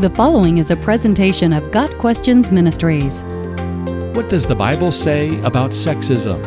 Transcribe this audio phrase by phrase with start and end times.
[0.00, 3.22] The following is a presentation of Got Questions Ministries.
[4.16, 6.42] What does the Bible say about sexism?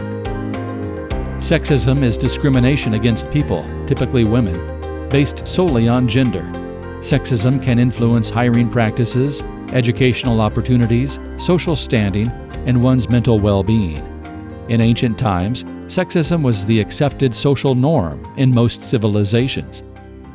[1.38, 6.44] Sexism is discrimination against people, typically women, based solely on gender.
[7.00, 9.42] Sexism can influence hiring practices,
[9.72, 12.28] educational opportunities, social standing,
[12.66, 14.00] and one's mental well being.
[14.68, 19.84] In ancient times, sexism was the accepted social norm in most civilizations.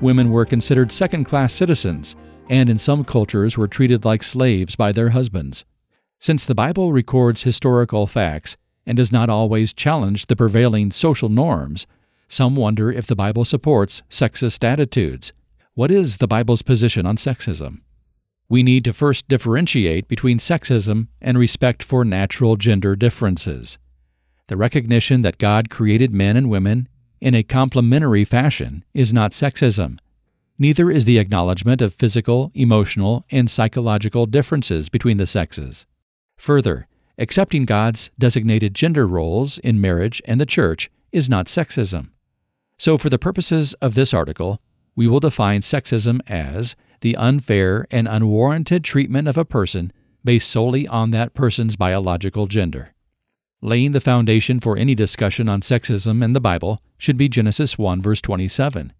[0.01, 2.17] Women were considered second class citizens
[2.53, 5.65] and in some cultures were treated like slaves by their husbands.
[6.19, 11.87] Since the Bible records historical facts and does not always challenge the prevailing social norms,
[12.29, 15.33] some wonder if the Bible supports sexist attitudes.
[15.73, 17.81] What is the Bible's position on sexism?
[18.51, 23.79] We need to first differentiate between sexism and respect for natural gender differences.
[24.49, 26.87] The recognition that God created men and women
[27.19, 29.97] in a complementary fashion is not sexism.
[30.59, 35.86] Neither is the acknowledgement of physical, emotional, and psychological differences between the sexes.
[36.36, 36.86] Further,
[37.19, 42.11] accepting God's designated gender roles in marriage and the church is not sexism.
[42.78, 44.61] So, for the purposes of this article,
[44.94, 49.92] we will define sexism as the unfair and unwarranted treatment of a person
[50.25, 52.94] based solely on that person's biological gender.
[53.61, 58.03] Laying the foundation for any discussion on sexism in the Bible should be Genesis 1
[58.03, 58.92] verse 27.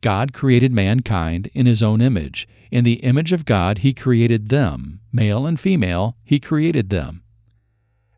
[0.00, 2.46] God created mankind in his own image.
[2.70, 5.00] In the image of God, he created them.
[5.12, 7.22] Male and female, he created them.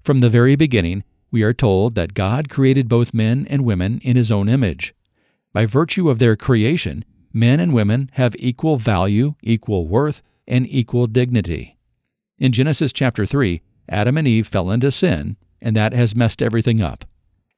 [0.02, 4.16] From the very beginning, we are told that God created both men and women in
[4.16, 4.94] his own image.
[5.52, 11.06] By virtue of their creation, men and women have equal value, equal worth, and equal
[11.06, 11.76] dignity.
[12.38, 16.80] In Genesis chapter 3, Adam and Eve fell into sin, and that has messed everything
[16.80, 17.04] up.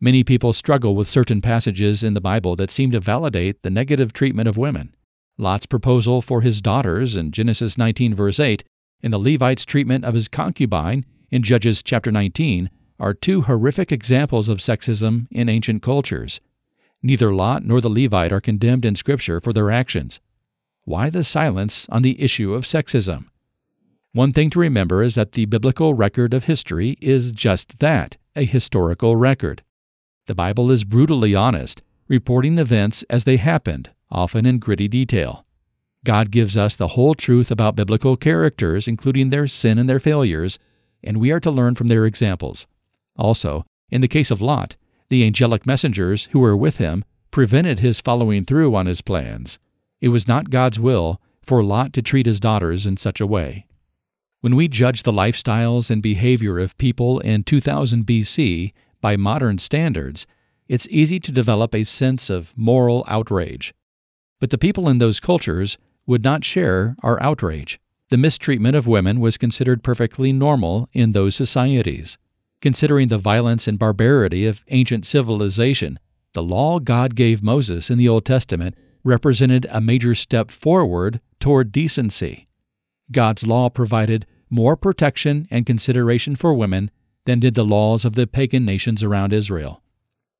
[0.03, 4.15] Many people struggle with certain passages in the Bible that seem to validate the negative
[4.15, 4.95] treatment of women.
[5.37, 8.65] Lot's proposal for his daughters in Genesis 19 verse 8
[9.03, 14.49] and the Levite's treatment of his concubine in Judges chapter 19 are two horrific examples
[14.49, 16.41] of sexism in ancient cultures.
[17.03, 20.19] Neither Lot nor the Levite are condemned in Scripture for their actions.
[20.85, 23.27] Why the silence on the issue of sexism?
[24.13, 28.45] One thing to remember is that the biblical record of history is just that a
[28.45, 29.63] historical record.
[30.27, 35.45] The Bible is brutally honest, reporting events as they happened, often in gritty detail.
[36.05, 40.59] God gives us the whole truth about biblical characters, including their sin and their failures,
[41.03, 42.67] and we are to learn from their examples.
[43.17, 44.77] Also, in the case of Lot,
[45.09, 49.59] the angelic messengers who were with him prevented his following through on his plans.
[50.01, 53.67] It was not God's will for Lot to treat his daughters in such a way.
[54.41, 60.27] When we judge the lifestyles and behavior of people in 2000 BC, by modern standards,
[60.69, 63.75] it's easy to develop a sense of moral outrage.
[64.39, 67.81] But the people in those cultures would not share our outrage.
[68.11, 72.19] The mistreatment of women was considered perfectly normal in those societies.
[72.61, 75.99] Considering the violence and barbarity of ancient civilization,
[76.33, 81.73] the law God gave Moses in the Old Testament represented a major step forward toward
[81.73, 82.49] decency.
[83.11, 86.91] God's law provided more protection and consideration for women
[87.25, 89.83] than did the laws of the pagan nations around Israel.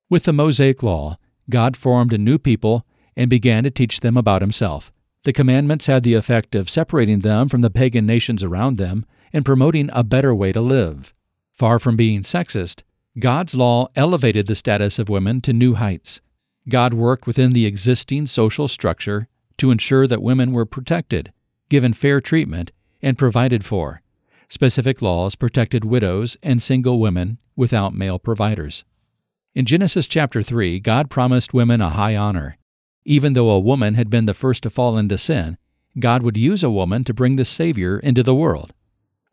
[0.09, 1.19] With the Mosaic Law,
[1.49, 2.87] God formed a new people
[3.17, 4.93] and began to teach them about himself.
[5.25, 9.45] The commandments had the effect of separating them from the pagan nations around them and
[9.45, 11.13] promoting a better way to live.
[11.53, 12.83] Far from being sexist,
[13.19, 16.21] God's law elevated the status of women to new heights.
[16.69, 21.33] God worked within the existing social structure to ensure that women were protected,
[21.69, 24.01] given fair treatment, and provided for.
[24.53, 28.85] Specific laws protected widows and single women without male providers.
[29.55, 32.59] In Genesis chapter 3, God promised women a high honor.
[33.05, 35.57] Even though a woman had been the first to fall into sin,
[36.01, 38.73] God would use a woman to bring the Savior into the world.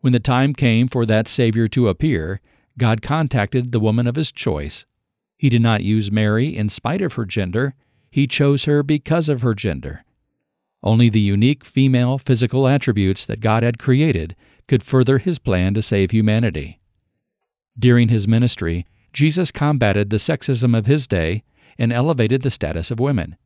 [0.02, 2.40] When the time came for that Savior to appear,
[2.78, 4.86] God contacted the woman of his choice.
[5.36, 7.74] He did not use Mary in spite of her gender,
[8.08, 10.04] he chose her because of her gender.
[10.80, 14.36] Only the unique female physical attributes that God had created
[14.68, 16.78] could further his plan to save humanity.
[17.76, 21.42] During his ministry, Jesus combated the sexism of his day
[21.78, 23.36] and elevated the status of women.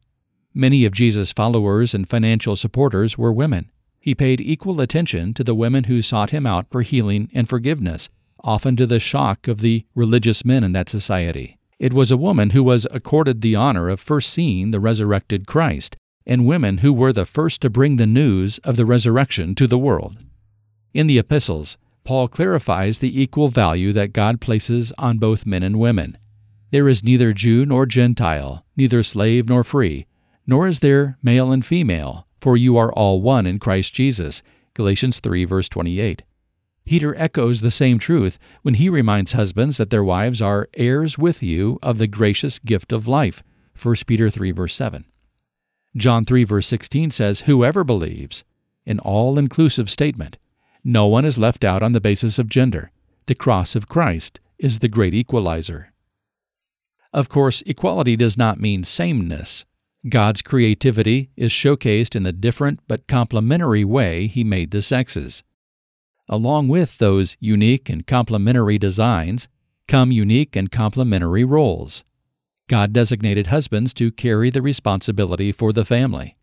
[0.52, 3.70] Many of Jesus' followers and financial supporters were women.
[4.00, 8.10] He paid equal attention to the women who sought him out for healing and forgiveness,
[8.42, 11.58] often to the shock of the religious men in that society.
[11.78, 15.96] It was a woman who was accorded the honor of first seeing the resurrected Christ,
[16.26, 19.78] and women who were the first to bring the news of the resurrection to the
[19.78, 20.16] world.
[20.94, 25.78] In the epistles, Paul clarifies the equal value that God places on both men and
[25.78, 26.18] women.
[26.70, 30.06] There is neither Jew nor Gentile, neither slave nor free,
[30.46, 34.42] nor is there male and female, for you are all one in Christ Jesus.
[34.74, 36.22] Galatians 3, verse 28.
[36.84, 41.42] Peter echoes the same truth when he reminds husbands that their wives are heirs with
[41.42, 43.42] you of the gracious gift of life.
[43.80, 45.04] 1 Peter 3, verse 7.
[45.96, 48.44] John 3, verse 16 says, Whoever believes,
[48.86, 50.38] an all inclusive statement.
[50.84, 52.90] No one is left out on the basis of gender.
[53.26, 55.92] The cross of Christ is the great equalizer.
[57.12, 59.64] Of course, equality does not mean sameness.
[60.08, 65.44] God's creativity is showcased in the different but complementary way He made the sexes.
[66.28, 69.46] Along with those unique and complementary designs
[69.86, 72.02] come unique and complementary roles.
[72.68, 76.36] God designated husbands to carry the responsibility for the family.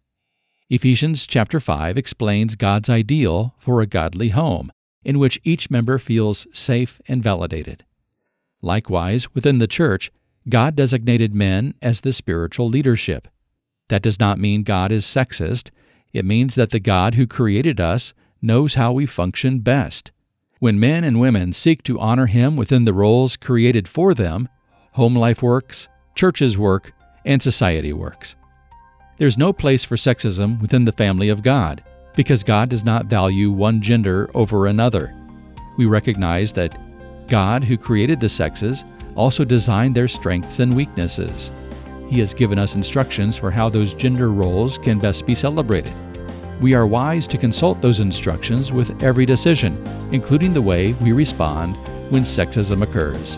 [0.71, 4.71] Ephesians chapter 5 explains God's ideal for a godly home,
[5.04, 7.83] in which each member feels safe and validated.
[8.62, 10.12] Likewise, within the church,
[10.48, 13.27] God designated men as the spiritual leadership.
[13.88, 15.71] That does not mean God is sexist.
[16.13, 20.12] It means that the God who created us knows how we function best.
[20.60, 24.48] When men and women seek to honor Him within the roles created for them,
[24.92, 26.94] home life works, churches work,
[27.25, 28.36] and society works.
[29.19, 31.83] There's no place for sexism within the family of God,
[32.16, 35.13] because God does not value one gender over another.
[35.77, 36.80] We recognize that
[37.27, 38.86] God, who created the sexes,
[39.16, 41.51] also designed their strengths and weaknesses.
[42.10, 45.94] He has given us instructions for how those gender roles can best be celebrated.
[46.62, 51.75] We are wise to consult those instructions with every decision, including the way we respond
[52.10, 53.38] when sexism occurs.